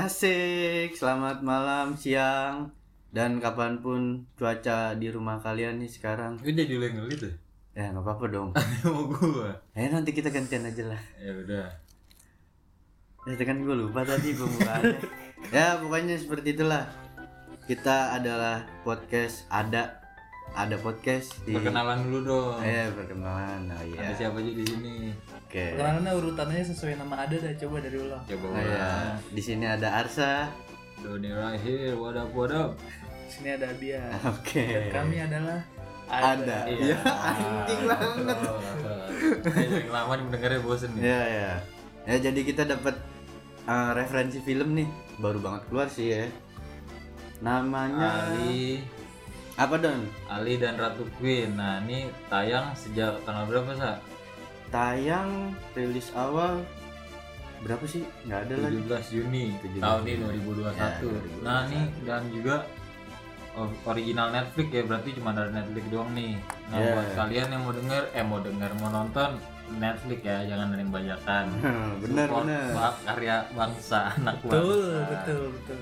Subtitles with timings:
[0.00, 2.72] Asik, selamat malam, siang,
[3.12, 6.40] dan kapan pun cuaca di rumah kalian nih sekarang.
[6.40, 7.36] Gue jadi lu yang ngelit.
[7.76, 8.48] Ya nggak apa-apa dong.
[8.88, 9.52] Mau gua.
[9.76, 11.02] Eh nanti kita gantian aja lah.
[11.20, 11.68] Ya udah.
[13.28, 15.04] Ya kan gue lupa tadi pembukaannya.
[15.52, 16.88] ya pokoknya seperti itulah.
[17.68, 19.99] Kita adalah podcast ada
[20.54, 21.54] ada podcast di.
[21.54, 22.58] Perkenalan dulu dong.
[22.62, 23.70] Eh perkenalan.
[23.70, 23.98] Oh iya.
[24.10, 24.94] Ada siapa aja di sini?
[25.34, 25.78] Oke.
[25.78, 28.22] Karena urutannya sesuai nama ada dah coba dari ulang.
[28.26, 29.14] Coba Oh iya.
[29.30, 30.50] Di sini ada Arsa.
[31.00, 32.76] Doni right here, what up, what up?
[33.24, 34.04] Di sini ada Abia.
[34.36, 34.62] Oke.
[34.68, 35.58] Dan kami adalah
[36.10, 36.66] Ada.
[36.66, 36.98] Iya.
[36.98, 38.38] Ya, anjing banget.
[39.46, 41.02] Kayaknya lama nih mendengarnya bosen nih.
[41.06, 41.50] Ya ya.
[42.02, 42.98] Ya jadi kita dapat
[43.70, 44.90] uh, referensi film nih,
[45.22, 46.26] baru banget keluar sih ya.
[47.40, 48.82] Namanya Ali,
[49.54, 50.00] apa Don?
[50.26, 51.52] Ali dan Ratu Queen.
[51.52, 53.92] Nah, ini tayang sejak tanggal berapa, Sa?
[54.68, 55.30] Tayang
[55.72, 56.62] rilis awal
[57.60, 58.06] berapa sih?
[58.24, 58.76] Nggak ada lagi.
[58.80, 60.38] 17 Juni 17 tahun ini Juni.
[60.40, 60.72] 2021.
[60.72, 61.42] Ya, 2021.
[61.42, 62.56] Nah, nih dan juga
[63.52, 66.32] o- original Netflix ya berarti cuma dari Netflix doang nih.
[66.66, 66.90] Nah, Ya.
[66.94, 69.30] buat kalian yang mau denger eh mau denger mau nonton
[69.72, 71.44] Netflix ya, jangan dari bajakan.
[72.02, 72.68] bener Support bener.
[73.04, 74.54] karya bangsa, anak betul,
[74.88, 75.02] bangsa.
[75.10, 75.78] betul, betul.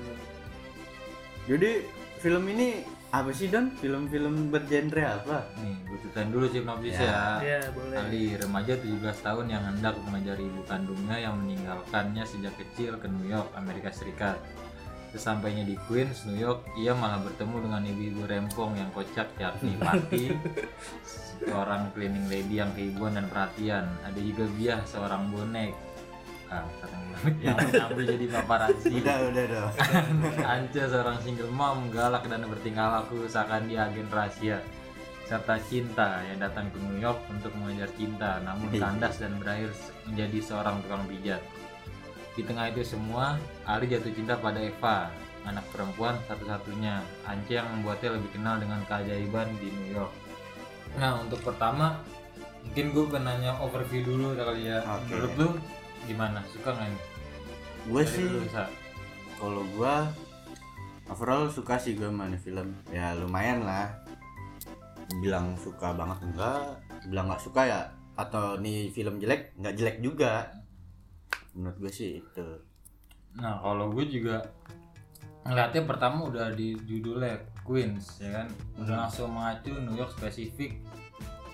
[1.47, 1.71] Jadi
[2.19, 2.67] film ini
[3.09, 3.73] apa sih Don?
[3.73, 5.41] Film-film bergenre apa?
[5.59, 7.17] Nih, gue ceritain dulu sinopsisnya Ya.
[7.41, 7.57] ya.
[7.57, 7.95] Ya, boleh.
[7.97, 13.25] Ali, remaja 17 tahun yang hendak mengejar ibu kandungnya yang meninggalkannya sejak kecil ke New
[13.25, 14.37] York, Amerika Serikat.
[15.09, 20.29] Sesampainya di Queens, New York, ia malah bertemu dengan ibu-ibu rempong yang kocak yakni Patty,
[21.41, 23.89] seorang cleaning lady yang keibuan dan perhatian.
[24.05, 25.73] Ada juga Biah, seorang bonek.
[26.49, 26.65] Ah,
[27.45, 28.89] yang mengambil jadi paparazzi.
[28.89, 29.71] Udah udah dong.
[30.57, 34.57] Anca seorang single mom galak dan bertingkah laku seakan dia agen rahasia
[35.29, 38.81] serta cinta yang datang ke New York untuk mengejar cinta namun Iya.
[38.81, 39.69] kandas dan berakhir
[40.09, 41.37] menjadi seorang tukang pijat.
[42.33, 43.37] Di tengah itu semua,
[43.69, 45.13] Ali jatuh cinta pada Eva,
[45.45, 47.05] anak perempuan satu-satunya.
[47.29, 50.13] Anca yang membuatnya lebih kenal dengan keajaiban di New York.
[50.97, 52.01] Nah, untuk pertama,
[52.65, 54.81] mungkin gue nanya overview dulu kali ya.
[54.81, 55.13] Oke.
[55.13, 55.49] Menurut lu
[56.07, 56.39] gimana?
[56.51, 57.01] Suka nggak nih?
[57.89, 58.29] Gue sih
[59.39, 60.11] kalau gua
[61.09, 62.75] overall suka sih gue mana film.
[62.91, 63.89] Ya lumayan lah.
[65.23, 66.77] Bilang suka banget enggak,
[67.09, 67.81] bilang nggak suka ya
[68.19, 70.51] atau nih film jelek nggak jelek juga.
[71.55, 72.47] Menurut gue sih itu.
[73.39, 74.43] Nah kalau gue juga
[75.47, 79.01] ngeliatnya pertama udah di judulnya Queens ya kan udah Hmm.
[79.07, 80.77] langsung mengacu New York spesifik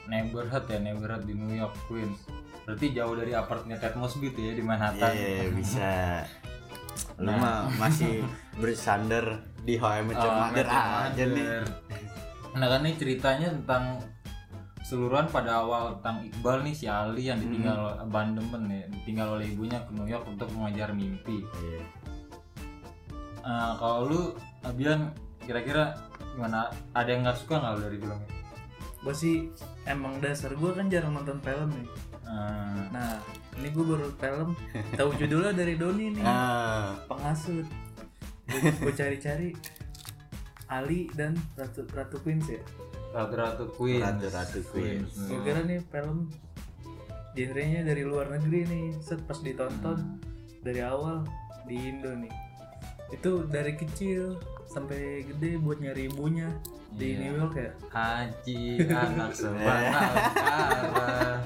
[0.09, 2.27] neighborhood ya neighborhood di New York Queens
[2.66, 5.90] berarti jauh dari apartemen Ted Mosby tuh ya di Manhattan Iya bisa.
[7.22, 7.38] Lu Nah.
[7.38, 9.24] mah masih bersandar
[9.62, 11.48] di How I Met Your Oh, Mother Your aja nih.
[12.54, 13.84] Nah kan ini ceritanya tentang
[14.81, 18.04] seluruhan pada awal tentang Iqbal nih si Ali yang ditinggal Hmm.
[18.04, 21.42] abandonment ya ditinggal oleh ibunya ke New York untuk mengejar mimpi.
[21.42, 21.81] Iya.
[23.42, 24.22] Nah, kalau lu
[24.62, 25.94] Abian kira-kira
[26.31, 26.66] gimana?
[26.92, 28.30] Ada yang nggak suka nggak lu dari filmnya?
[29.00, 29.36] Gue sih
[29.86, 31.88] emang dasar gue kan jarang nonton film nih.
[32.25, 33.13] Nah, Nah,
[33.56, 34.50] ini gue baru film
[34.91, 36.22] tahu judulnya dari Doni nih.
[36.22, 37.66] Ah, Pengasut.
[38.75, 39.56] Gue cari-cari
[40.66, 42.59] Ali dan Ratu Ratu Queens ya.
[43.12, 44.02] Ratu-Ratu Queens.
[44.02, 45.12] Ratu-Ratu Queens.
[45.24, 46.30] Gue kira nih film
[47.31, 48.86] genrenya dari luar negeri nih.
[49.00, 50.18] Set pas ditonton Hmm.
[50.62, 51.24] dari awal
[51.63, 52.31] di Indo nih.
[53.12, 56.50] Itu dari kecil sampai gede buat nyari ibunya
[56.92, 57.18] di Iya.
[57.22, 57.72] New York ya.
[57.88, 61.40] Haji anak sebatang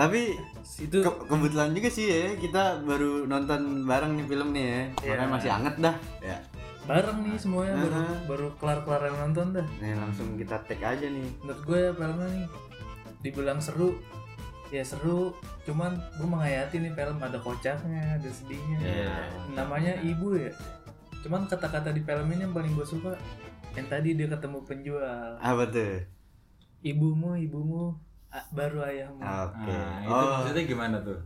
[0.00, 0.32] tapi
[0.80, 4.72] Itu ke- kebetulan juga sih ya kita baru nonton bareng nih film nih ya.
[4.72, 5.12] Iya.
[5.12, 5.96] Makanya masih anget dah.
[6.20, 6.38] Ya.
[6.80, 8.16] bareng nih semuanya baru Aha.
[8.24, 9.66] baru kelar-kelar yang nonton dah.
[9.78, 11.28] Nih langsung kita tag aja nih.
[11.38, 12.46] Menurut gue filmnya nih
[13.20, 13.92] dibilang seru
[14.70, 19.12] ya seru cuman gue menghayati nih film ada kocaknya ada sedihnya Iya.
[19.52, 20.54] namanya ibu ya
[21.20, 23.12] cuman kata-kata di film ini yang paling gue suka
[23.74, 26.06] yang tadi dia ketemu penjual Apa tuh?
[26.80, 27.98] ibumu ibumu
[28.54, 29.18] baru ayahmu.
[29.18, 29.74] Oke.
[29.74, 31.18] Nah, itu oh, maksudnya gimana tuh?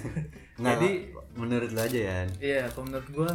[0.60, 1.00] nggak, jadi-
[1.32, 2.18] menurut lo aja ya.
[2.44, 3.30] iya kalau menurut gue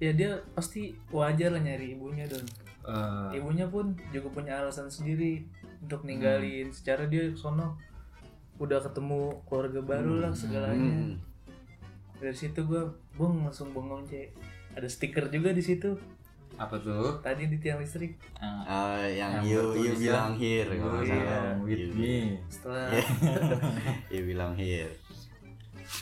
[0.00, 2.44] ya dia pasti wajar lah nyari ibunya don.
[2.84, 5.44] Eh, ibunya pun juga punya alasan sendiri
[5.84, 6.72] untuk ninggalin.
[6.72, 7.76] Secara dia sono
[8.56, 11.12] udah ketemu keluarga baru lah segalanya.
[11.12, 11.16] Hmm.
[12.14, 12.88] dari situ gue
[13.20, 14.32] bung langsung bengong cek.
[14.80, 15.92] Ada stiker juga di situ
[16.56, 17.18] apa tuh?
[17.18, 21.10] tadi di tiang listrik Eh, Ah, yang, Yang you you bertuliskan, bilang here nggak iya,
[21.10, 21.52] salah.
[21.58, 22.16] with You- me.
[22.46, 23.04] setelah Iya.
[24.12, 24.92] you bilang here.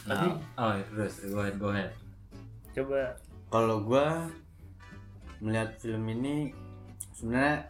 [0.04, 1.90] Nah, Tapi- oh ya, terus go ahead, go ahead.
[2.70, 3.12] coba
[3.48, 4.24] Kalau gua
[5.38, 6.54] melihat film ini
[7.12, 7.68] sebenarnya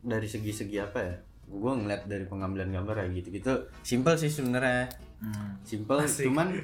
[0.00, 1.14] dari segi-segi apa ya?
[1.44, 3.52] Gua ngeliat dari pengambilan gambar kayak gitu-gitu.
[3.80, 4.86] Simpel sih sebenarnya.
[5.18, 5.58] Hmm.
[5.60, 6.28] Simpel Asik.
[6.28, 6.54] cuman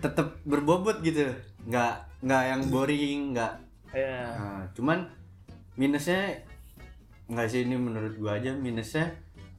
[0.00, 1.28] tetap berbobot gitu
[1.62, 3.52] nggak nggak yang boring nggak
[3.90, 5.04] ya Nah, cuman
[5.74, 6.34] minusnya
[7.26, 9.10] nggak sih ini menurut gua aja minusnya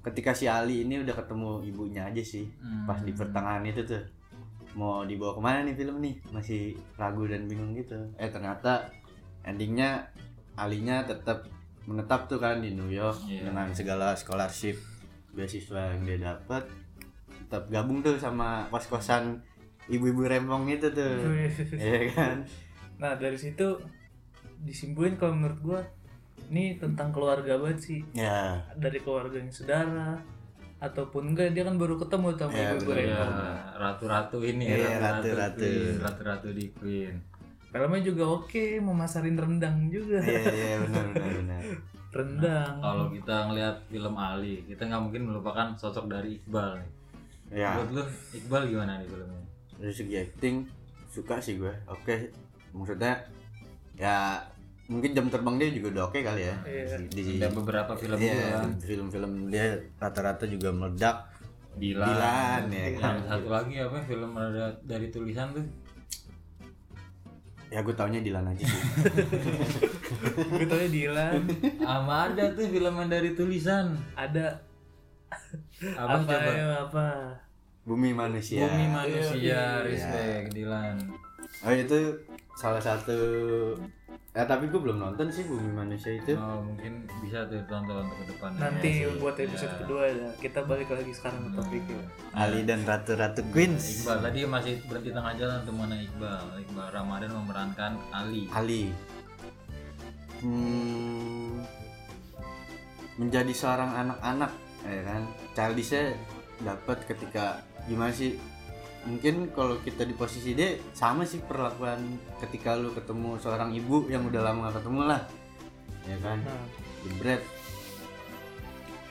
[0.01, 2.87] ketika si Ali ini udah ketemu ibunya aja sih Hmm.
[2.87, 4.03] pas di pertengahan itu tuh.
[4.73, 6.15] Mau dibawa ke mana nih film nih?
[6.29, 6.61] Masih
[6.95, 7.97] ragu dan bingung gitu.
[8.15, 8.87] Eh ternyata
[9.41, 10.05] endingnya
[10.55, 11.45] Alinya tetap
[11.83, 13.45] menetap tuh kan di New York Iya.
[13.45, 14.75] dengan segala scholarship
[15.31, 16.65] beasiswa yang dia dapat
[17.39, 19.37] tetap gabung tuh sama kos kosan
[19.85, 21.15] ibu-ibu rempong itu tuh.
[21.73, 22.35] Iya kan?
[22.97, 23.77] Nah dari situ
[24.59, 25.81] disimpulin kalau menurut gua
[26.47, 30.15] ini tentang keluarga banget sih ya dari keluarga yang saudara
[30.77, 32.97] ataupun enggak dia kan baru ketemu sama Ya, ibu bener.
[33.03, 33.25] Iya,
[33.75, 35.65] ratu-ratu ini Iya, ratu-ratu
[35.99, 36.47] ratu-ratu.
[36.51, 37.15] Di Queen.
[37.67, 41.61] filmnya juga oke memasarin rendang juga iya iya benar benar benar
[42.15, 46.89] rendang Kalau kita ngelihat film Ali, kita nggak mungkin melupakan sosok dari Iqbal nih.
[47.53, 49.41] ya Menurut lu Iqbal gimana nih filmnya?
[49.77, 50.55] dari segi acting
[51.07, 52.15] suka sih gue oke
[52.71, 53.13] maksudnya
[53.97, 54.37] ya
[54.85, 56.95] mungkin jam terbang dia juga udah oke kali ya Iya.
[57.03, 58.71] di, di Ada beberapa film iya, kan.
[58.79, 59.65] film-film dia
[59.97, 61.27] rata-rata juga meledak
[61.77, 62.09] Dilan.
[62.09, 63.15] Dilan, ya kan.
[63.21, 65.65] Satu lagi apa film ada dari tulisan tuh?
[67.67, 68.81] ya gue taunya Dilan aja sih
[70.55, 71.43] gue tau Dilan
[71.81, 73.91] Ama ada tuh film yang dari tulisan.
[74.15, 74.63] ada
[75.93, 76.47] Apa, apa coba?
[76.49, 77.07] ya apa
[77.83, 80.95] Bumi Manusia Bumi manusia, Iya, respect, Dilan.
[81.59, 81.99] Oh itu
[82.53, 83.17] salah satu
[84.31, 88.17] ya tapi gue belum nonton sih Bumi Manusia itu Oh, mungkin bisa tuh tonton untuk
[88.19, 88.59] ke depannya.
[88.63, 89.77] nanti Ya, buat episode Ya.
[89.81, 92.01] kedua ya kita balik lagi sekarang ke topiknya
[92.31, 96.43] Ali dan Ratu-Ratu Queens Iqbal tadi masih berhenti tengah jalan tuh mana Iqbal.
[96.59, 98.45] Iqbal Ramadan memerankan Ali.
[98.47, 98.83] Ali
[100.39, 101.65] hmm,
[103.17, 104.51] menjadi seorang anak-anak
[104.85, 105.21] ya kan
[105.51, 106.13] childishnya
[106.59, 108.37] dapat ketika gimana sih
[109.07, 114.27] mungkin kalau kita di posisi dia sama sih perlakuan ketika lu ketemu seorang ibu yang
[114.27, 115.21] udah lama gak ketemu lah.
[116.03, 116.43] Ya kan?
[116.43, 116.65] Nah.
[117.07, 117.41] Jebret.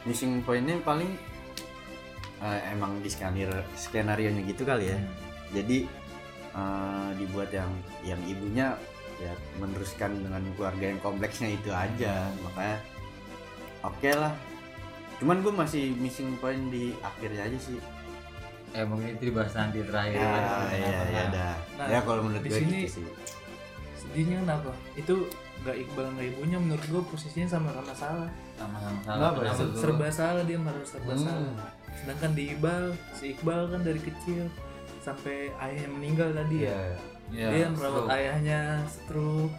[0.04, 1.10] Missing pointnya paling
[2.44, 4.98] eh, emang di skenario skenario nya gitu kali ya.
[5.56, 5.88] Jadi
[6.52, 7.72] eh, dibuat yang
[8.04, 8.76] yang ibunya
[9.16, 12.28] ya meneruskan dengan keluarga yang kompleksnya itu aja.
[12.44, 12.78] Makanya
[13.80, 14.32] oke lah.
[15.16, 17.80] Cuman gue masih missing point di akhirnya aja sih
[18.72, 20.16] Eh mungkin itu dibahas nanti terakhir.
[20.16, 21.10] ya Tadi ya kenapa?
[21.10, 23.06] ya dah Nah, ya kalau menurut di gue sini- gitu sih
[23.96, 25.14] sedihnya kenapa itu
[25.58, 29.16] nggak Iqbal nggak ibunya menurut gue posisinya sama-sama salah Sama-sama salah.
[29.16, 29.44] Kenapa ya?
[29.46, 29.78] Kenapa tuh?
[29.78, 31.22] serba salah dia malah serba Hmm.
[31.22, 34.44] salah sedangkan di Iqbal si Iqbal kan dari kecil
[35.00, 36.80] sampai ayahnya meninggal tadi ya
[37.28, 38.10] Ya, dia merawat stroke.
[38.12, 39.54] ayahnya stroke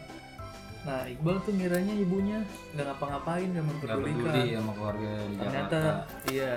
[0.80, 2.40] nah Iqbal tuh ngiranya ibunya
[2.72, 5.80] nggak ngapa-ngapain nggak Nggak peduli memperdulikan sama keluarga di ternyata
[6.28, 6.54] iya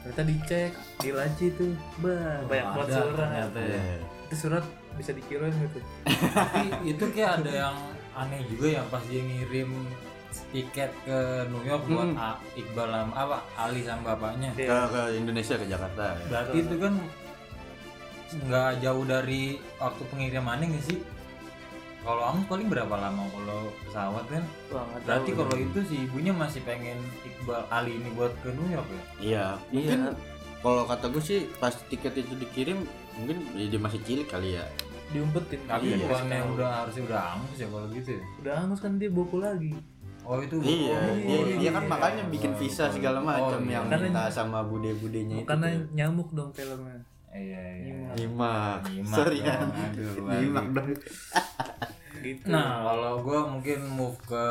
[0.00, 3.68] ternyata dicek di laci tuh bah banyak Oh, banget surat ternyata ya.
[3.70, 3.96] Iya.
[4.24, 7.76] itu surat bisa dikirim gitu Tapi itu kayak ada yang
[8.12, 9.70] aneh juga yang pas dia ngirim
[10.48, 12.16] tiket ke New York buat Hmm.
[12.16, 14.50] A- Iqbal sama apa Ali sama bapaknya.
[14.52, 16.24] ke, ke Indonesia ke Jakarta ya.
[16.28, 16.94] Berarti itu kan
[18.40, 19.42] nggak jauh dari
[19.76, 20.98] waktu pengirimannya nggak sih?
[22.00, 24.40] Kalau Angus paling berapa lama kalau pesawat kan?
[24.68, 28.68] Wah, nggak Berarti kalau itu si ibunya masih pengen Iqbal Ali ini buat ke New
[28.68, 29.02] York ya?
[29.20, 30.12] Iya, mungkin Iya.
[30.58, 34.64] kalau kata gue sih pas tiket itu dikirim mungkin ya dia masih cilik kali ya.
[35.10, 35.96] diumpetin Tapi Iya.
[36.00, 38.22] bukannya udah harusnya udah Angus ya kalau gitu ya?
[38.40, 39.74] udah hangus kan dia boku lagi
[40.22, 41.90] Oh itu Iya, oh, dia, iya, dia kan iya.
[41.90, 43.74] makanya bikin visa segala macam Oh, iya.
[43.74, 45.48] yang Karena- minta sama bude-budenya itu.
[45.48, 47.94] karena nyamuk dong filmnya Iya iya.
[48.16, 48.86] Nyimak.
[48.86, 49.16] Nyimak.
[49.16, 49.54] Sorry ya.
[49.58, 50.88] aduh, Nyimak dong.
[52.22, 54.46] gitu Nah kalau gue mungkin move ke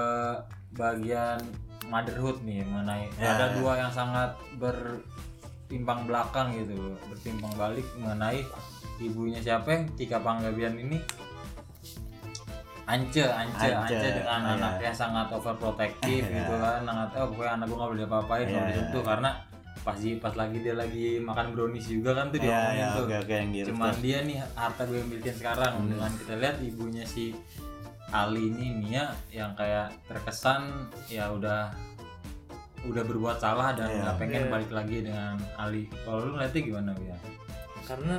[0.72, 1.40] bagian
[1.86, 3.34] motherhood nih mengenai Ya.
[3.34, 4.30] ada dua yang sangat
[4.62, 8.46] bertimpang belakang gitu bertimpang balik mengenai
[9.00, 11.02] ibunya siapa yang Tika Panggabian ini
[12.86, 14.54] Ance, Ance, Ance, Ance dengan iya.
[14.58, 16.36] anaknya sangat overprotective Iya.
[16.42, 18.82] gitu kan, sangat oh pokoknya anak gue gak boleh apa-apain, Iya, nggak boleh iya.
[18.82, 19.30] sentuh karena
[19.80, 22.90] pas di pas lagi dia lagi makan brownies juga kan tuh dia Iya, ngomongin ya,
[22.92, 23.04] tuh.
[23.06, 25.74] oke yang di cuman dia nih harta gue yang milikin sekarang.
[25.74, 25.90] Hmm.
[25.90, 27.26] dengan kita lihat ibunya si
[28.10, 30.62] Ali ini Mia yang kayak terkesan
[31.08, 31.70] ya udah
[32.82, 34.00] udah berbuat salah dan Iya.
[34.02, 34.50] nggak pengen Iya.
[34.50, 35.84] balik lagi dengan Ali.
[36.02, 37.18] Kalau lu ngeliatnya gimana ya
[37.84, 38.16] karena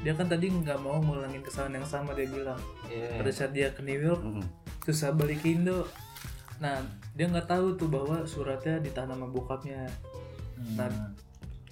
[0.00, 2.56] dia kan tadi nggak mau ngulangin kesalahan yang sama dia bilang.
[2.90, 4.44] Pada saat dia ke New York Mm-mm.
[4.82, 5.84] susah balik ke Indo
[6.56, 6.76] nah
[7.10, 9.88] dia nggak tahu tuh bahwa suratnya ditahan sama bokapnya
[10.60, 10.76] Hmm.
[10.76, 10.88] Nah,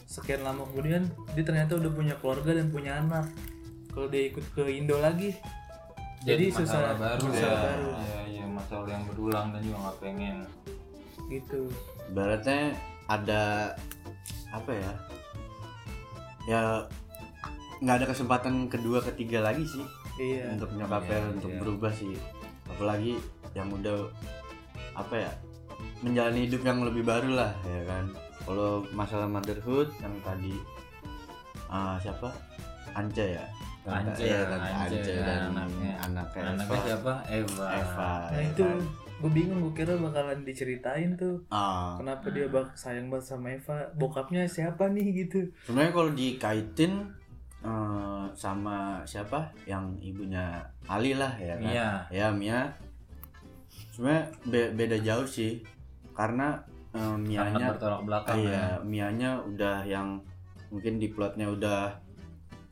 [0.05, 3.29] sekian lama kemudian dia ternyata udah punya keluarga dan punya anak
[3.91, 5.37] kalau dia ikut ke Indo lagi
[6.21, 7.61] jadi masalah susah- baru masalah ya.
[7.69, 7.89] baru.
[7.93, 10.37] ya ya masalah yang berulang dan juga nggak pengen
[11.29, 11.61] gitu
[12.09, 12.61] Ibaratnya
[13.05, 13.43] ada
[14.49, 14.93] apa ya?
[16.47, 16.61] Ya
[17.79, 19.85] nggak ada kesempatan kedua ketiga lagi sih
[20.17, 21.59] iya untuk nyokapnya Iya, untuk iya.
[21.61, 22.17] berubah sih
[22.67, 23.21] apalagi
[23.53, 24.09] yang udah
[24.95, 25.31] apa ya
[26.01, 28.05] menjalani hidup yang lebih baru lah ya kan
[28.49, 30.57] kalau masalah motherhood yang tadi
[31.67, 32.33] ah, siapa
[32.91, 33.45] Anja ya
[33.85, 35.93] Tante- Anja, iya, Tante Anja, Anja dan anaknya.
[36.03, 36.87] anaknya Anaknya Eva.
[36.87, 37.13] siapa?
[37.27, 37.67] Eva.
[37.71, 38.81] Eva nah ya itu kan.
[39.19, 43.77] gue bingung gue kira bakalan diceritain tuh Ah, kenapa dia bak sayang banget sama Eva
[43.95, 46.93] bokapnya siapa nih gitu sebenarnya kalau dikaitin
[47.61, 51.89] eh, sama siapa yang ibunya Ali lah ya kan Mia.
[52.09, 52.61] ya Mia
[53.91, 55.61] sebenarnya be- beda jauh sih
[56.13, 58.45] karena eh, Mianya bertolak belakang ya.
[58.45, 60.21] iya Mianya udah yang
[60.69, 61.97] mungkin di plotnya udah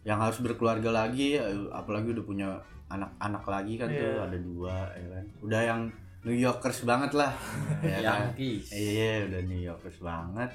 [0.02, 2.48] yang harus berkeluarga lagi eh, apalagi udah punya
[2.86, 4.22] anak-anak lagi kan tuh Iya.
[4.22, 5.80] ada dua ya kan udah yang
[6.22, 7.32] New Yorkers banget lah
[7.82, 8.70] ya kan Yankees.
[8.70, 10.50] Iya, udah New Yorkers banget.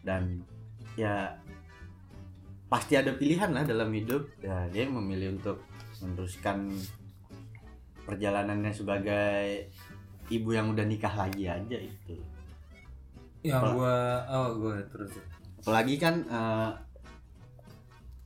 [0.00, 0.40] Dan
[0.96, 1.36] ya
[2.66, 4.24] pasti ada pilihan lah dalam hidup.
[4.40, 5.60] Ya, dia memilih untuk
[6.00, 6.72] meneruskan
[8.04, 9.68] perjalanannya sebagai
[10.28, 12.16] ibu yang udah nikah lagi aja itu.
[13.46, 13.70] Yang Apa?
[13.72, 15.12] gua oh gua terus.
[15.62, 16.70] Apalagi kan eh,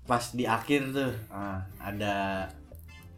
[0.05, 2.49] pas di akhir tuh ah, ada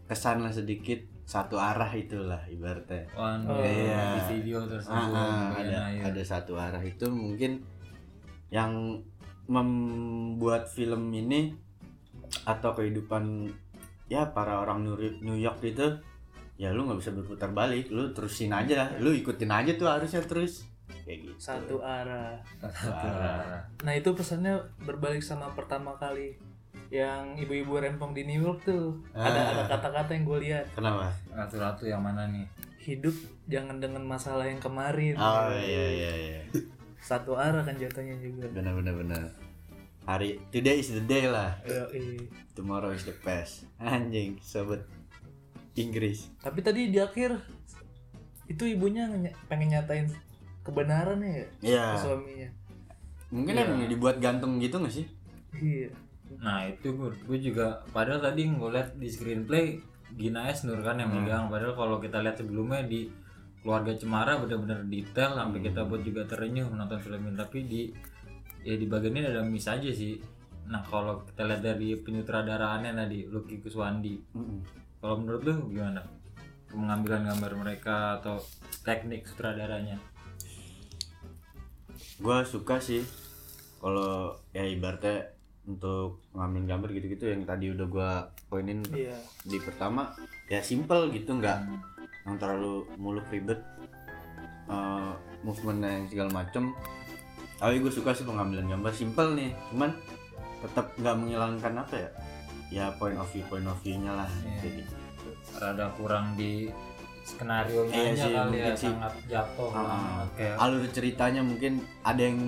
[0.05, 3.09] kesan lah sedikit satu arah itulah ibaratnya.
[3.17, 4.19] Oh, iya.
[4.21, 6.03] di video tersebut Ah, ah, ada akhir.
[6.13, 7.63] ada satu arah itu mungkin
[8.53, 9.01] yang
[9.49, 11.57] membuat film ini
[12.45, 13.49] atau kehidupan
[14.07, 14.85] ya para orang
[15.25, 15.89] New York itu
[16.61, 20.69] ya lu nggak bisa berputar balik lu terusin aja lu ikutin aja tuh harusnya terus
[21.03, 21.39] kayak gitu.
[21.39, 22.39] Satu arah.
[22.59, 23.65] Satu arah.
[23.81, 26.37] nah itu pesannya berbalik sama pertama kali.
[26.89, 29.01] Yang ibu-ibu rempong di New York tuh.
[29.13, 29.49] Ada Ah.
[29.51, 30.67] ada kata-kata yang gue lihat.
[30.73, 31.09] Kenapa?
[31.29, 32.45] Ratu-ratu yang mana nih?
[32.83, 33.15] hidup
[33.47, 35.15] jangan dengan masalah yang kemarin.
[35.15, 36.41] Oh iya iya iya.
[36.99, 38.51] Satu arah kan jatuhnya juga.
[38.51, 39.23] Benar benar benar.
[40.03, 41.55] Hari today is the day lah.
[41.63, 42.27] Yoi.
[42.53, 43.71] tomorrow is the past.
[43.79, 44.83] Anjing sobat
[45.73, 46.27] Inggris.
[46.39, 47.39] Tapi tadi di akhir
[48.45, 50.11] itu ibunya nge- pengen nyatain
[50.63, 51.85] kebenaran ya Iya.
[51.95, 52.49] ke suaminya.
[53.31, 53.63] Mungkin Iya.
[53.65, 55.07] emang dibuat gantung gitu gak sih?
[55.53, 55.89] Iya.
[56.39, 59.77] Nah itu gue, gue juga padahal tadi ngeliat di screenplay
[60.13, 61.25] Gina S Nur kan yang Hmm.
[61.25, 61.45] megang.
[61.49, 63.09] Padahal kalau kita lihat sebelumnya di
[63.61, 65.67] keluarga Cemara benar-benar detail sampai Hmm.
[65.71, 67.37] kita buat juga terenyuh menonton film ini.
[67.37, 67.81] Tapi di
[68.63, 70.21] ya di bagian ini ada miss aja sih.
[70.63, 74.15] Nah kalau kita lihat dari penyutradaraannya tadi Lucky Kuswandi.
[74.33, 74.61] Mm-mm.
[75.03, 75.99] kalau menurut lu gimana?
[76.71, 78.39] Pengambilan gambar mereka atau
[78.81, 79.99] teknik sutradaranya
[82.21, 83.01] gue suka sih
[83.81, 88.11] kalau ya ibaratnya untuk ngambil gambar gitu-gitu yang tadi udah gue
[88.51, 89.15] poinin iya.
[89.47, 90.11] di pertama
[90.51, 91.59] ya simple gitu nggak
[92.27, 93.63] yang terlalu muluk ribet
[94.71, 96.71] eh movement yang segala macem.
[97.59, 99.91] Tapi gue suka sih pengambilan gambar simple nih cuman
[100.63, 102.11] tetap nggak menghilangkan apa ya
[102.73, 104.59] ya point of view point of view nya lah Iya.
[104.63, 104.95] kayak gitu.
[105.59, 106.71] Rada kurang di
[107.23, 108.91] skenario nya Iya sih, kali ya mungkin sih.
[108.91, 109.71] sangat jatuh.
[109.71, 112.39] Ah, banget kayak alur ceritanya mungkin ada yang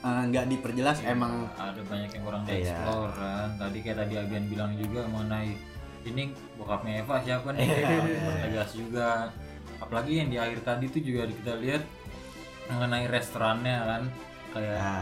[0.00, 2.50] eh, nggak diperjelas emang ada banyak yang kurang Iya.
[2.66, 3.48] dieksplor kan.
[3.56, 5.54] Tadi kayak tadi Abian bilang juga mengenai
[6.00, 6.22] ini
[6.56, 7.68] bokapnya Eva siapa nih?
[7.70, 8.32] Iya.
[8.42, 9.08] tegas juga.
[9.76, 11.82] Apalagi yang di akhir tadi tuh juga kita lihat
[12.66, 14.02] mengenai restorannya kan.
[14.50, 14.96] Kayak ya,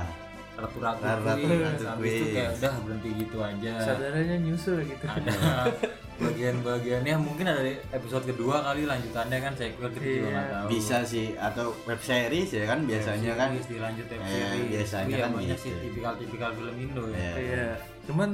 [0.56, 3.72] ratu-ratu Ratu-ratu quiz habis itu kayak udah berhenti gitu aja.
[3.80, 5.04] Saudaranya nyusul gitu.
[5.06, 5.32] Ada
[6.18, 10.28] bagian-bagiannya mungkin ada di episode kedua kali lanjutannya kan saya kita juga Iya.
[10.28, 10.66] nggak tahu.
[10.68, 13.48] Bisa sih atau web series ya kan biasanya kan.
[13.52, 14.68] Series dilanjut web Eh, series.
[14.68, 15.64] biasanya Tapi ya kan banyak gitu.
[15.64, 17.16] sih tipikal-tipikal film Indo ya.
[17.16, 17.32] Ya.
[17.38, 17.66] iya.
[18.04, 18.30] Cuman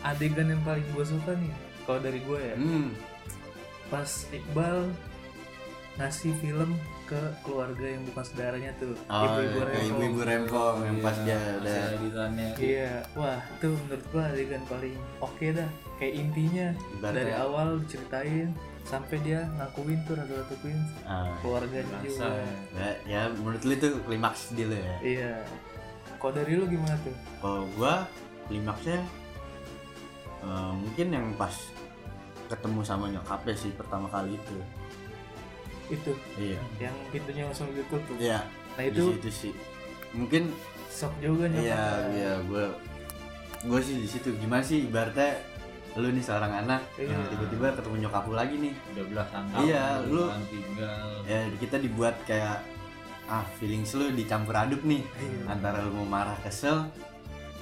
[0.00, 2.56] adegan yang paling gue suka nih kalau dari gue ya.
[2.56, 2.88] Hmm.
[3.86, 4.78] Pas Iqbal
[5.96, 6.70] ngasih film
[7.04, 11.82] ke keluarga yang bukan saudaranya tuh oh, ibu-ibu rempong ibu-ibu rempong yang pas dia Iya,
[11.92, 12.48] editannya.
[12.56, 12.92] Iya.
[13.12, 16.66] Wah itu menurut gue adegan paling oke dah kayak intinya
[16.96, 18.48] ibaratnya dari awal diceritain
[18.88, 22.26] sampai dia ngakuin tuh ratu-ratu queen ah, keluarganya juga.
[22.32, 22.56] Ya.
[22.72, 24.96] ya, ya menurut lu itu klimaks deal ya?
[25.04, 25.32] Iya.
[26.16, 27.14] Kalau dari lu gimana tuh?
[27.44, 28.08] Kalau gua
[28.48, 28.98] klimaksnya
[30.42, 31.52] eh, mungkin yang pas
[32.50, 34.56] ketemu sama nyokapnya sih pertama kali itu.
[35.92, 36.12] Itu?
[36.40, 36.60] Iya.
[36.80, 38.40] Yang pintunya langsung ditutup iya.
[38.74, 39.52] Nah di itu situ sih.
[40.16, 40.50] Mungkin
[40.88, 41.84] shock juga nyokap iya
[42.16, 42.72] iya gua
[43.68, 44.32] gua sih di situ.
[44.40, 45.59] Gimana sih ibaratnya
[45.92, 47.28] lu nih seorang anak yang Iya.
[47.28, 51.76] tiba-tiba ketemu nyokap lu lagi nih udah belasan Iya, tahun lu- kan tinggal ya kita
[51.78, 52.56] dibuat kayak
[53.26, 55.42] ah feelings lu dicampur aduk nih Iya.
[55.48, 56.86] antara lu mau marah kesel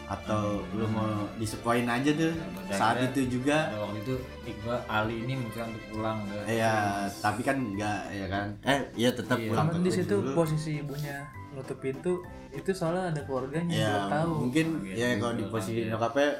[0.06, 0.72] atau Hmm.
[0.72, 2.32] lu mau disepoin aja tuh
[2.64, 4.14] Ya, saat itu juga waktu itu
[4.46, 9.10] Iqbal Ali ini mungkin untuk pulang ke ya tapi kan enggak ya kan eh iya
[9.10, 9.52] tetap Iya.
[9.52, 10.32] pulang di situ dulu.
[10.34, 15.44] posisi ibunya nutup pintu itu soalnya ada keluarganya ya tahu mungkin Gitu ya kalau di
[15.46, 15.92] posisi iya.
[15.92, 16.30] nyokapnya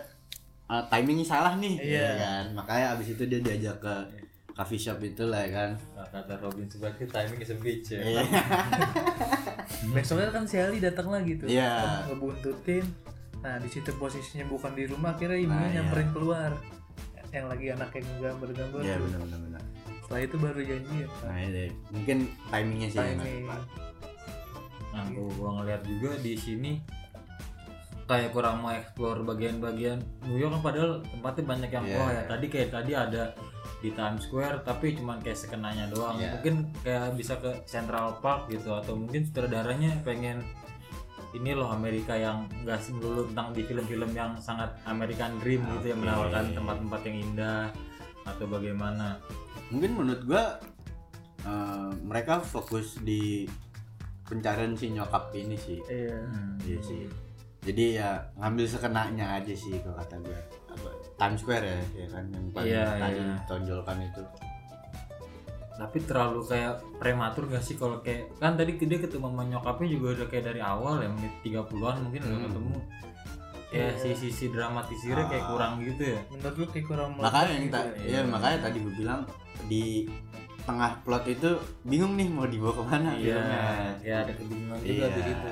[0.69, 1.99] ah, timingnya salah nih Iya.
[1.99, 3.95] ya kan makanya abis itu dia diajak ke
[4.53, 5.71] coffee shop itu lah ya kan
[6.09, 8.23] kata Robin sebagai timing is a bitch ya Iya.
[9.95, 12.05] besoknya kan si Ali datang lagi tuh Iya.
[12.07, 12.85] ngebuntutin
[13.39, 15.75] nah di situ posisinya bukan di rumah akhirnya ibunya Nah, iya.
[15.81, 16.51] nyamperin keluar
[17.29, 19.05] yang lagi anak yang gambar-gambar Iya tuh.
[19.05, 19.63] benar benar benar.
[20.01, 23.63] setelah itu baru janjian Nah ini mungkin timingnya sih timing tepat.
[24.89, 26.73] Nah, gua, gua ngeliat juga di sini
[28.09, 31.99] kayak kurang mau explore bagian-bagian New York kan padahal tempatnya banyak yang Iya.
[31.99, 33.23] oh ya tadi kayak tadi ada
[33.79, 36.35] di Times Square tapi cuman kayak sekenanya doang Iya.
[36.35, 40.41] mungkin kayak bisa ke Central Park gitu atau mungkin sutradaranya pengen
[41.31, 46.01] ini loh Amerika yang nggak melulu tentang di film-film yang sangat American Dream gitu yang
[46.01, 47.69] menawarkan tempat-tempat yang indah
[48.25, 49.21] atau bagaimana
[49.69, 50.57] Mungkin menurut gua
[51.45, 53.45] eh, mereka fokus di
[54.25, 55.77] pencarian si nyokap ini sih.
[55.85, 56.57] iya Hmm.
[56.65, 57.05] Iya sih.
[57.61, 60.39] Jadi ya ngambil sekenanya aja sih kalau kata gue.
[60.69, 63.35] Apa, Times Square ya, ya kan yang paling Iya, tadi iya.
[63.45, 64.23] tonjolkan itu.
[65.71, 70.07] tapi terlalu kayak prematur gak sih kalau kayak kan tadi dia ketemu sama nyokapnya juga
[70.13, 72.47] udah kayak dari awal ya menit 30-an mungkin udah Hmm.
[72.51, 72.75] ketemu
[73.69, 74.03] kayak Iya.
[74.03, 75.49] si sisi dramatisirnya kayak Ah.
[75.49, 77.95] kurang gitu ya menurut lu kayak kurang Makanya yang gitu ta- ya.
[77.95, 78.21] iya, Iya.
[78.27, 79.21] makanya tadi gue bilang
[79.65, 79.85] di
[80.61, 81.51] tengah plot itu
[81.85, 83.63] bingung nih mau dibawa ke mana iya filmnya.
[84.03, 85.07] ya ada kebingungan juga Iya.
[85.09, 85.51] di situ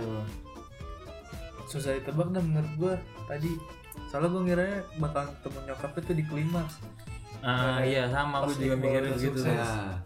[1.67, 2.95] susah ditebak dah menurut gua
[3.27, 3.55] tadi
[4.09, 6.75] soalnya gua ngiranya bakal ketemu nyokapnya tuh di klimaks
[7.47, 9.39] ah iya sama gue juga mikirin gitu.
[9.47, 10.03] Ya.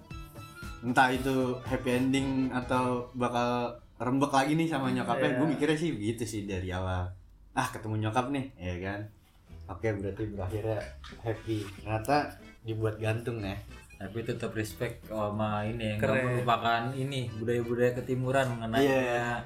[0.81, 5.37] Entah itu happy ending atau bakal rembek lagi nih sama nyokapnya.
[5.37, 5.38] Iya.
[5.40, 7.09] Gue mikirnya sih begitu sih dari awal.
[7.57, 9.00] Ah ketemu nyokap nih, ya kan.
[9.73, 10.81] Oke berarti berakhirnya
[11.21, 11.64] happy.
[11.81, 13.57] Ternyata dibuat gantung ya.
[14.00, 16.25] Tapi tetap respect sama ini ya nggak Keren.
[16.33, 18.97] melupakan ini budaya-budaya ketimuran mengenai Iya.
[18.97, 19.38] kayak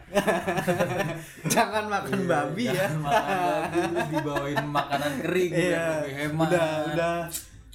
[1.58, 2.86] Jangan makan babi ya.
[2.86, 3.78] jangan makan babi
[4.14, 5.86] dibawain makanan kering biar Iya.
[5.98, 7.16] lebih hemat Udah udah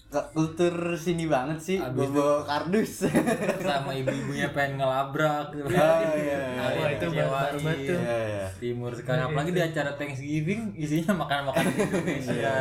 [0.10, 1.78] ke kultur sini banget sih.
[1.78, 3.06] Abis Bobo kardus.
[3.62, 5.70] sama ibu-ibunya pengen ngelabrak gitu.
[5.70, 6.42] Oh, iya.
[6.58, 7.70] Nah, Wah, itu baru tuh.
[7.78, 8.46] Iya iya.
[8.58, 12.34] Timur sekarang apalagi di acara Thanksgiving isinya makanan-makanan Indonesia.
[12.34, 12.58] Iya.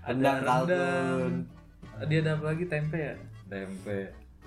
[0.00, 0.64] Rendang rendang.
[0.64, 1.34] kalkun.
[2.06, 3.14] dia ada apa lagi tempe ya
[3.48, 3.98] Tempe.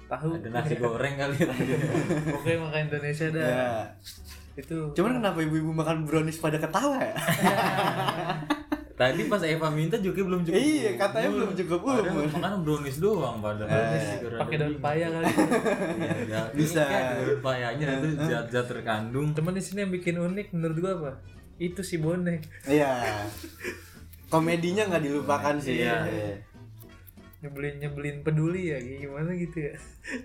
[0.05, 1.47] tahu Ada nasi goreng kali ya.
[2.33, 3.69] pokoknya makan Indonesia dah Iya.
[4.53, 7.15] itu Cuman kenapa ibu-ibu makan brownies pada ketawa ya?
[8.93, 10.53] Tadi pas Eva minta juga belum cukup.
[10.53, 12.25] Iya, katanya belum cukup Padahal umur.
[12.29, 13.71] makan brownies doang padahal.
[13.89, 15.25] Eh, pakai daun paya kali
[16.27, 16.41] iya.
[16.51, 16.83] Bisa.
[16.85, 19.33] Daun payanya itu zat-zat terkandung.
[19.33, 21.11] cuman di sini yang bikin unik menurut gua apa
[21.57, 23.25] itu si bonek Iya.
[24.27, 25.81] Komedinya nggak dilupakan sih.
[25.81, 25.97] Iya.
[27.41, 29.73] Nyebelin nyebelin peduli ya gimana gitu ya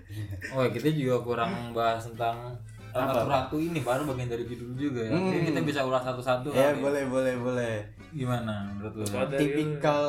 [0.53, 2.53] Oh, kita juga kurang bahas tentang
[2.93, 3.13] Apa?
[3.13, 5.13] ratu-ratu ini baru bagian dari judul juga ya.
[5.13, 5.29] Hmm.
[5.29, 6.49] Jadi kita bisa ulas satu-satu.
[6.49, 6.81] Ya kali.
[6.81, 7.73] boleh boleh boleh.
[8.09, 9.05] Gimana menurut lu?
[9.37, 10.01] Tipikal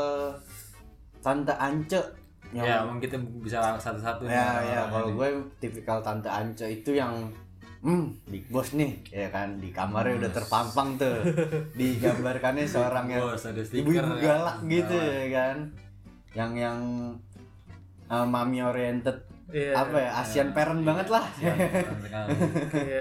[1.21, 2.01] tante Ance.
[2.49, 4.25] Ya, mungkin kita bisa satu-satu.
[4.25, 5.29] ya, ya kalau gue
[5.61, 7.29] tipikal tante Ance itu yang
[7.79, 11.15] hmm big boss nih ya kan di kamarnya udah terpampang tuh
[11.79, 13.23] digambarkannya seorang yang
[13.71, 14.35] ibu-ibu ya.
[14.35, 15.15] galak gitu Galak.
[15.15, 15.57] ya kan
[16.39, 16.79] yang yang
[18.07, 19.73] uh, mami oriented Iya.
[19.75, 21.57] apa ya Asian parent banget lah Iya,
[22.05, 22.37] sekali.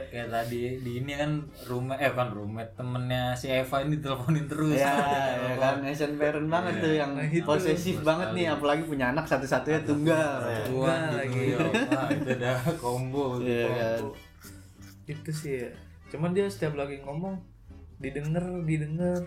[0.07, 1.31] kayak tadi di ini kan
[1.67, 5.59] roommate eh kan roommate temennya si Eva ini diteleponin terus ya, Dia ya telepon.
[5.59, 6.81] kan Asian parent banget Iya.
[6.81, 7.43] tuh yang Nah, itu.
[7.43, 8.39] posesif banget sekali.
[8.39, 10.59] nih apalagi punya anak satu-satunya tunggal ya.
[10.65, 11.43] Tuan Nah, di lagi.
[11.51, 13.99] Wah, itu udah combo Iya kan
[15.05, 15.69] itu sih ya
[16.07, 17.35] cuman dia setiap lagi ngomong
[17.97, 19.19] didengar didengar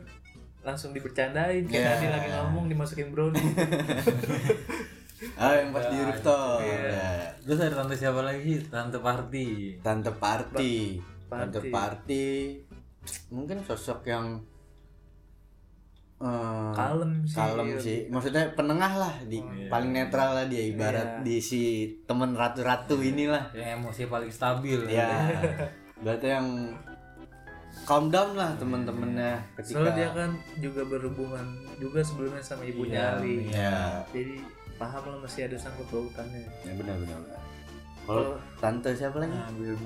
[0.61, 1.90] langsung dibercandain kayak Iya.
[1.94, 3.40] tadi lagi ngomong dimasukin brownie
[5.37, 6.81] ah yang pas di rooftop Iya.
[6.88, 7.11] ya.
[7.38, 10.77] terus ada tante siapa lagi tante Party tante party
[11.27, 12.29] tante Party.
[13.29, 14.37] mungkin sosok yang
[16.20, 19.68] eh, kalem sih kalem sih maksudnya penengah lah di iya.
[19.68, 21.25] paling netral lah dia ibarat Iya.
[21.25, 21.61] di si
[22.05, 25.09] temen ratu-ratu inilah yang emosi paling stabil ya
[25.96, 26.49] berarti yang
[27.83, 33.16] calm down lah temen-temennya ketika soalnya dia kan juga berhubungan juga sebelumnya sama ibunya Iya,
[33.16, 33.52] Ali iya.
[33.52, 33.78] ya
[34.11, 34.35] jadi
[34.74, 37.40] paham lah masih ada sangkut pautannya ya benar benar benar.
[38.00, 39.76] kalau tante siapa lagi tuh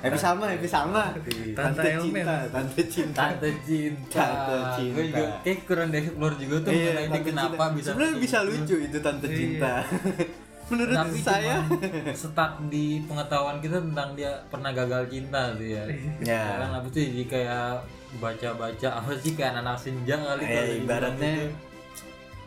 [0.00, 1.12] Happy Salma Happy Salma
[1.52, 2.24] Tante Elmen.
[2.24, 4.24] cinta tante cinta Tante cinta.
[4.24, 4.94] Tante cinta.
[4.94, 7.74] Gue juga kayak kurang dari explore juga tuh Iya, ini Tante kenapa Cinta.
[7.74, 9.74] bisa sebenarnya bisa lucu itu tante Iya.
[10.66, 11.62] menurut Tapi saya
[12.18, 15.84] stuck di pengetahuan kita tentang dia pernah gagal cinta tuh ya.
[16.20, 17.68] ya Kan habis itu jadi kayak
[18.16, 21.32] baca-baca apa sih kayak anak senja kali Eh, kalau ibaratnya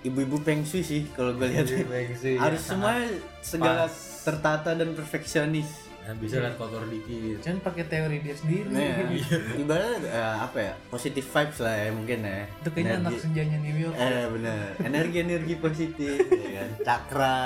[0.01, 2.67] ibu-ibu peng shui sih kalau gue lihat sih, harus ya.
[2.69, 2.93] semua
[3.43, 3.95] segala Pas.
[4.23, 7.37] tertata dan perfeksionis Nah, bisa lihat kotor dikit.
[7.37, 8.65] Jangan pakai teori dia sendiri.
[8.65, 9.13] Nah,
[9.61, 10.73] ibaratnya eh, apa ya?
[10.89, 12.49] Positive vibes lah ya mungkin ya.
[12.49, 13.93] Itu kayaknya anak Energi- senjanya New York.
[13.93, 16.69] Eh bener, energi-energi positif ya kan.
[16.81, 17.37] Cakra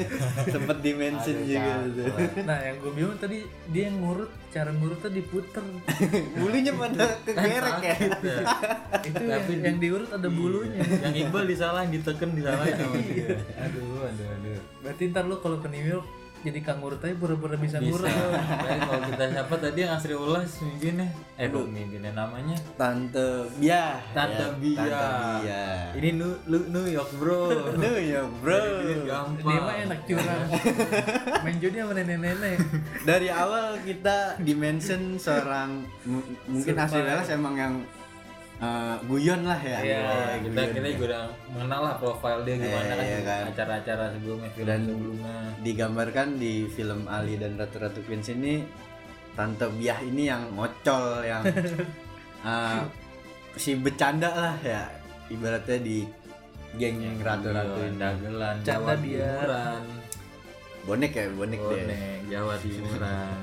[0.56, 2.06] sempet dimention Aduh, juga tuh.
[2.42, 5.64] Nah, yang gue bilang tadi dia yang ngurut, cara ngurutnya diputer.
[6.40, 7.96] Bulunya pada kegerek ya.
[8.24, 8.38] Ya.
[9.04, 10.80] Itu Tapi yang, di- yang diurut ada bulunya.
[10.80, 13.36] yang Iqbal disalahin, diteken disalahin sama dia.
[13.60, 14.60] Aduh, aduh, aduh.
[14.80, 17.88] Berarti ntar lu kalau ke New York jadi kang ngurut aja pura-pura bisa, Bisa.
[17.90, 18.08] ngurut.
[18.86, 21.08] Kalau kita siapa tadi yang Asri Ulas mimpinnya?
[21.34, 22.54] Eh, dong mimpinnya namanya.
[22.74, 23.98] Tante Bia.
[24.10, 24.78] Tante ya, Bia.
[24.78, 25.64] Tante Bia.
[25.94, 27.42] Ini New, Lu- New York, Bro.
[27.82, 28.62] New York bro.
[29.02, 29.44] Gampang.
[29.44, 30.42] Dia mah enak curang.
[31.44, 32.56] Main judi sama nenek-nenek.
[33.02, 37.74] Dari awal kita dimention seorang mu- mungkin asli Welas emang yang
[38.58, 39.78] eh, guyon lah ya.
[39.78, 40.92] Iya, Eh, kita guyon kita ya.
[40.92, 43.42] juga udah mengenal lah profil dia gimana Eh, kan, iya kan.
[43.48, 48.66] acara-acara sebelumnya film Dan- sebelumnya digambarkan di film Ali dan Ratu Ratu Queens ini
[49.32, 51.42] Tante Biah ini yang ngocol yang
[52.44, 52.80] eh,
[53.54, 54.82] si bercanda lah ya
[55.28, 56.02] ibaratnya di
[56.74, 59.30] geng Ratu Ratu Iya, ini dagelan Jawa dia.
[59.38, 59.82] Timuran
[60.80, 63.38] bonek ya bonek deh bonek Jawa Timuran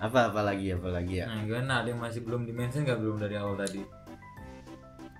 [0.00, 1.28] apa apa lagi apa lagi ya?
[1.28, 1.84] Nah gimana?
[1.84, 2.98] Ada yang masih belum dimention nggak?
[3.04, 3.84] Belum dari awal tadi?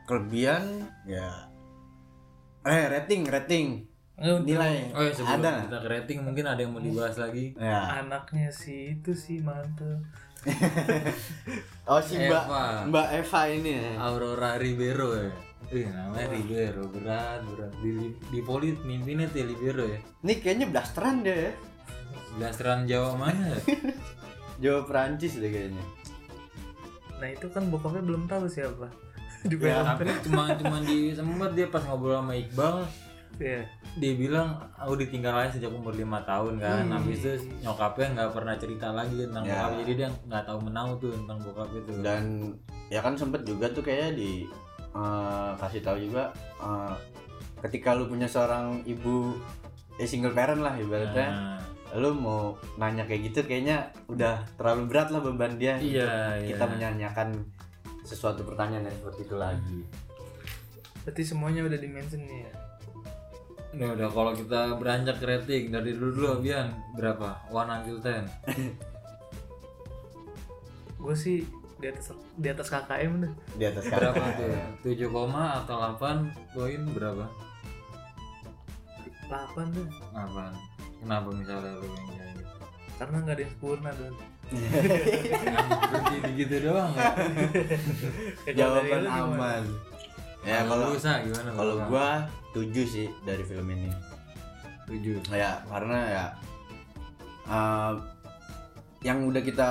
[0.08, 1.52] Kelebihan ya.
[2.64, 3.68] Eh rating rating.
[4.16, 4.88] Untuk nilai.
[4.96, 7.52] Oh ya sebelum ada kita ke rating mungkin ada yang mau dibahas lagi.
[7.60, 8.04] Ya.
[8.04, 10.00] anaknya si itu sih mantep.
[11.92, 12.64] oh si mbak Eva.
[12.88, 13.92] mbak Eva ini ya.
[14.00, 15.32] Aurora Ribeiro ya.
[15.68, 17.72] Ih, namanya Ribeiro berat berat.
[17.84, 20.00] Di di poli mimpinnya tuh Ribeiro ya.
[20.24, 21.52] Ini kayaknya blasteran deh ya.
[22.40, 23.52] Blasteran Jawa mana?
[23.52, 23.60] ya?
[24.60, 25.84] Jawa Perancis deh kayaknya
[27.16, 28.88] Nah itu kan bokapnya belum tahu siapa.
[29.44, 32.84] Di Ya, tapi cuma cuma di sempat dia pas ngobrol sama Iqbal
[33.36, 33.64] Iya.
[33.96, 36.92] dia bilang aku ditinggal aja sejak umur lima tahun kan Hmm.
[36.92, 39.50] habis itu nyokapnya nggak pernah cerita lagi tentang Ya.
[39.56, 42.24] bokapnya jadi dia nggak tahu menau tuh tentang bokap itu dan
[42.86, 44.44] ya kan sempet juga tuh kayak di
[44.90, 46.92] eh, kasih tahu juga eh,
[47.60, 49.32] ketika lu punya seorang ibu
[49.96, 51.59] eh single parent lah ibaratnya Nah,
[51.92, 52.40] lu mau
[52.76, 56.06] nanya kayak gitu kayaknya udah terlalu berat lah beban dia iya
[56.38, 57.28] untuk iya kita menyanyikan
[58.02, 59.80] sesuatu pertanyaan yang seperti itu lagi
[61.00, 62.52] Berarti semuanya udah dimention nih ya.
[63.72, 67.40] Udah, udah kalau kita beranjak ke rating dari dulu dulu Bian berapa?
[67.48, 68.28] One until ten.
[71.00, 71.40] Gue sih
[71.80, 73.32] di atas di atas KKM deh.
[73.56, 74.44] di atas Berapa kata.
[74.84, 74.92] tuh?
[74.92, 77.24] 7 koma atau 8 poin berapa?
[79.24, 79.88] 8 deh.
[80.12, 80.52] Apaan?
[81.00, 82.54] Kenapa misalnya lu yang kayak gitu?
[82.94, 84.14] Karena nggak ada yang sempurna dan.
[84.50, 87.06] Berhenti di gitu doang ya?
[88.50, 89.62] jawaban aman
[90.42, 91.50] ya kalau Lusa gimana?
[91.54, 93.94] kalau gua tujuh sih dari film ini
[94.90, 96.24] 7 ya karena ya
[97.46, 97.92] eh,
[99.00, 99.70] yang udah kita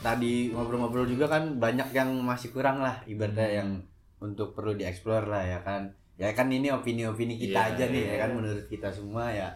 [0.00, 3.56] tadi ngobrol-ngobrol juga kan banyak yang masih kurang lah ibaratnya Hmm.
[3.56, 3.70] yang
[4.18, 8.10] untuk perlu dieksplor lah ya kan ya kan ini opini-opini kita Iya, aja nih iya.
[8.10, 9.54] ya kan menurut kita semua ya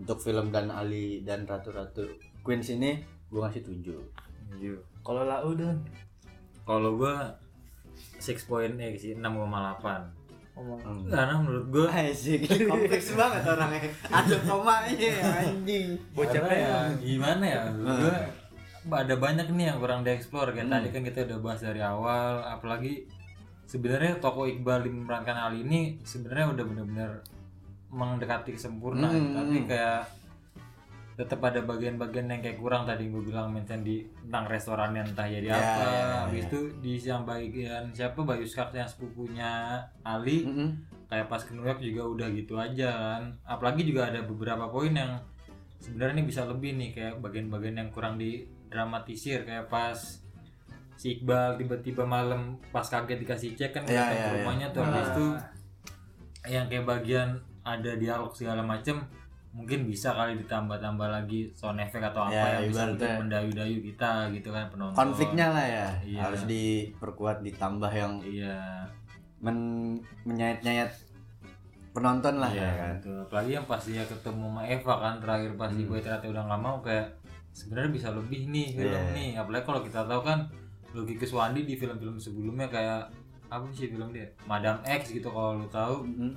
[0.00, 2.08] untuk film dan Ali dan Ratu-Ratu
[2.40, 4.00] Queens ini gua ngasih tujuh
[5.00, 5.76] Kalau lau dan.
[6.64, 7.30] Kalau gua
[8.18, 9.22] 6.8 sih 6,8
[10.56, 10.80] Ngomong.
[10.82, 11.06] Hmm.
[11.08, 13.80] Karena menurut gua Asik, kompleks banget orangnya.
[14.10, 15.10] Ada komanya
[15.46, 15.94] anjing.
[16.12, 18.16] Bocah Karena ya gimana ya menurut
[18.84, 20.74] gua ada banyak nih yang kurang dieksplor kayak Hmm.
[20.80, 23.04] tadi kan kita udah bahas dari awal apalagi
[23.68, 27.10] sebenarnya toko Iqbal di memerankan hal ini sebenarnya udah benar-benar
[27.90, 29.34] mendekati kesempurnaan Hmm.
[29.34, 30.02] tapi kayak
[31.14, 35.28] tetap ada bagian-bagian yang kayak kurang tadi gue bilang mention di tentang restoran yang entah
[35.28, 36.48] jadi Ya, apa ya, habis ya.
[36.48, 40.80] itu di yang bagian siapa Bayu Skak yang sepupunya Ali Mm-mm.
[41.12, 44.96] kayak pas ke New York juga udah gitu aja kan apalagi juga ada beberapa poin
[44.96, 45.20] yang
[45.76, 49.98] sebenarnya ini bisa lebih nih kayak bagian-bagian yang kurang didramatisir kayak pas
[50.96, 54.34] si Iqbal tiba-tiba malam pas kaget dikasih cek kan datang iya, ke iya.
[54.40, 55.26] rumahnya tuh habis itu
[56.48, 57.28] yang kayak bagian
[57.72, 58.98] ada dialog segala macem
[59.50, 64.10] mungkin bisa kali ditambah-tambah lagi sound effect atau apa Ya, yang bisa untuk mendayu-dayu kita
[64.30, 65.88] gitu kan penonton Konfliknya lah ya.
[66.00, 66.20] Iya.
[66.22, 68.86] Harus diperkuat ditambah yang iya
[69.40, 69.58] men
[70.22, 70.92] menyayat-nyayat
[71.90, 72.94] penonton lah Iya ya kan.
[72.96, 73.16] betul.
[73.20, 75.82] Apalagi yang pas dia ketemu sama Eva kan terakhir pas Hmm.
[75.84, 77.06] Boy ternyata udah nggak mau kayak
[77.50, 79.10] sebenarnya bisa lebih nih film Iya.
[79.12, 79.28] nih.
[79.34, 80.38] Apalagi kalau kita tahu kan
[80.90, 83.10] Lucky Keswandi di film-film sebelumnya kayak
[83.48, 84.30] apa sih film dia?
[84.44, 86.30] Madam X gitu kalau lu tahu Mm-mm.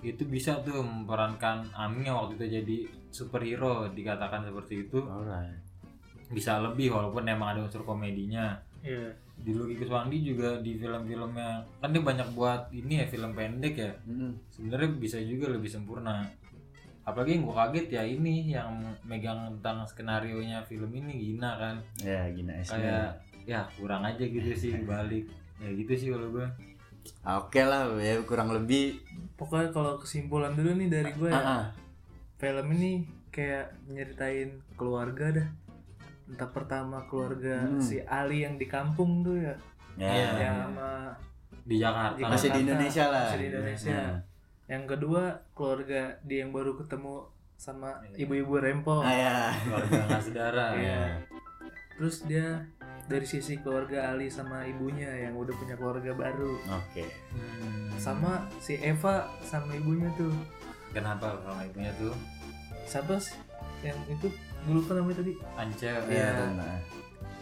[0.00, 2.78] Itu bisa tuh memerankan Aming yang waktu itu jadi
[3.12, 4.98] superhero dikatakan seperti itu.
[5.04, 5.68] Alright.
[6.30, 8.54] bisa lebih walaupun emang ada unsur komedinya.
[8.80, 9.12] Iya.
[9.40, 13.92] di Lucky Keswandi juga di film-filmnya kan dia banyak buat ini ya film pendek ya.
[14.04, 14.36] Mm-mm.
[14.52, 16.22] sebenarnya bisa juga lebih sempurna.
[17.02, 21.76] Apalagi yang gue kaget ya ini yang megang tentang skenario nya film ini Gina kan.
[22.04, 23.16] Ya gina es kayak
[23.48, 25.26] ya kurang aja gitu sih balik.
[25.58, 26.46] Ya gitu sih kalau gue
[27.22, 29.00] oke lah ya kurang lebih
[29.34, 31.64] pokoknya kalau kesimpulan dulu nih dari gue ya ah, ah.
[32.36, 32.92] film ini
[33.28, 35.48] kayak nyeritain keluarga dah
[36.26, 37.82] entah pertama keluarga Hmm.
[37.82, 39.54] si Ali yang di kampung tuh ya
[39.96, 40.30] ya Iya.
[40.38, 40.90] yang sama
[41.60, 43.90] di Jakarta Di masih di Jakarta, Indonesia lah masih di Indonesia.
[43.92, 44.16] Nah.
[44.66, 47.14] yang kedua keluarga dia yang baru ketemu
[47.54, 51.02] sama ibu-ibu rempong ah ya keluarga nggak saudara Iya.
[51.92, 52.46] terus dia
[53.06, 57.88] dari sisi keluarga Ali sama ibunya yang udah punya keluarga baru oke Hmm.
[57.96, 60.32] sama si Eva sama ibunya tuh
[60.90, 62.10] kenapa kalau ibunya tuh
[62.84, 63.38] siapa sih
[63.80, 64.26] yang itu
[64.60, 66.00] gue lupa namanya tadi Ance Iya.
[66.04, 66.78] Iya, benar.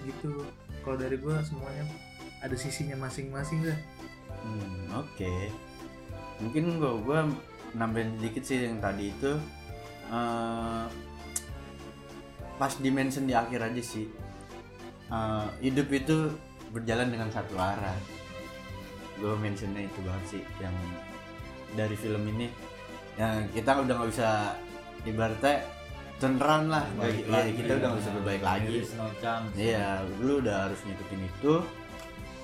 [0.04, 0.44] gitu
[0.80, 1.82] kalau dari gue semuanya
[2.38, 3.78] ada sisinya masing-masing dah
[4.38, 5.34] Hmm, oke.
[6.38, 7.18] Mungkin gua gua
[7.74, 9.34] nambahin sedikit sih yang tadi itu
[10.08, 10.84] eh
[12.54, 14.06] pas di mention di akhir aja sih.
[15.08, 16.16] Eh, hidup itu
[16.68, 17.96] berjalan dengan satu arah.
[19.16, 20.76] Gue mentionnya itu banget sih yang
[21.72, 22.52] dari film ini.
[23.16, 24.52] Ya kita udah nggak bisa
[25.08, 25.64] ibaratnya
[26.18, 26.84] around lah.
[27.00, 28.76] Baik Kayak- ya, kita udah nggak bisa berbaik lagi.
[28.94, 29.52] No chance.
[29.56, 29.88] Iya,
[30.20, 31.54] lu udah harus ngikutin itu.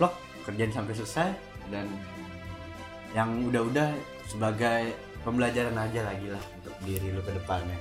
[0.01, 0.15] Plok,
[0.49, 1.31] kerjain sampai selesai
[1.69, 1.87] dan
[3.15, 3.95] yang udah-udah
[4.27, 7.79] sebagai pembelajaran aja lagi lah untuk diri lu ke depannya.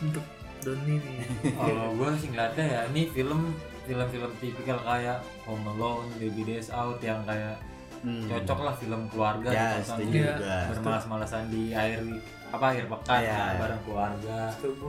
[0.00, 0.24] untuk
[0.64, 1.20] Doni nih
[1.56, 3.52] Kalau gue sih ngeliatnya ya ini film
[3.90, 7.58] film-film tipikal kayak Home Alone, Baby Days Out yang kayak
[8.00, 8.24] Hmm.
[8.24, 10.72] cocok lah film keluarga Ya, juga.
[10.72, 12.00] bermalas-malasan di air
[12.48, 13.36] apa akhir pekan Iya.
[13.36, 14.38] kan, bareng keluarga.
[14.50, 14.88] setuju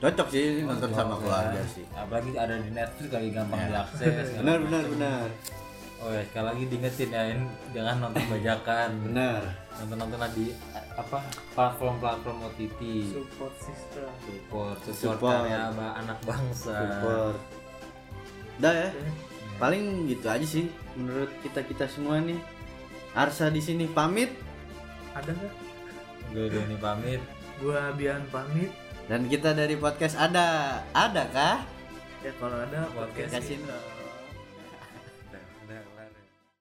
[0.00, 1.64] Cocok sih nonton sama Cocok, keluarga ya.
[1.68, 1.84] sih.
[1.92, 3.68] Apalagi ada di Netflix lagi gampang Ya.
[3.68, 4.26] diakses.
[4.40, 4.92] Benar, benar, macam.
[4.96, 5.26] benar.
[6.00, 8.88] Oh ya, sekali lagi diingetin ya, ini jangan nonton bajakan.
[9.04, 9.40] Benar.
[9.76, 10.46] Nonton-nonton lah di
[10.90, 11.18] apa
[11.52, 12.80] platform-platform OTT.
[13.12, 15.36] support system Support, support, Support.
[15.44, 16.72] karya ba- anak bangsa.
[16.72, 17.36] Support.
[18.60, 18.90] Udah ya.
[19.56, 22.36] Paling gitu aja sih menurut kita-kita semua nih.
[23.16, 24.30] Arsa di sini pamit
[25.16, 25.54] ada nggak
[26.30, 27.20] Gue Doni pamit.
[27.60, 28.70] gue Bian pamit
[29.10, 30.80] dan kita dari podcast ada.
[30.92, 31.58] Ada kah?
[32.20, 33.76] ya kalau ada podcast kita